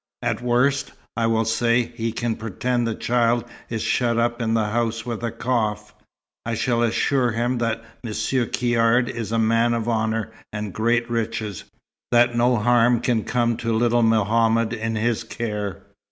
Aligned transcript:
At 0.23 0.41
worst, 0.41 0.93
I 1.15 1.27
will 1.27 1.45
say, 1.45 1.91
he 1.95 2.11
can 2.11 2.35
pretend 2.35 2.87
the 2.87 2.95
child 2.95 3.45
is 3.69 3.83
shut 3.83 4.17
up 4.17 4.41
in 4.41 4.55
the 4.55 4.69
house 4.69 5.05
with 5.05 5.21
a 5.23 5.29
cough. 5.29 5.93
I 6.43 6.55
shall 6.55 6.81
assure 6.81 7.33
him 7.33 7.59
that 7.59 7.83
Monsieur 8.03 8.47
Caird 8.47 9.07
is 9.09 9.31
a 9.31 9.37
man 9.37 9.75
of 9.75 9.87
honour 9.87 10.31
and 10.51 10.73
great 10.73 11.07
riches; 11.07 11.65
that 12.11 12.35
no 12.35 12.57
harm 12.57 12.99
can 13.01 13.23
come 13.25 13.57
to 13.57 13.71
little 13.73 14.01
Mohammed 14.01 14.73
in 14.73 14.95
his 14.95 15.23
care. 15.23 15.83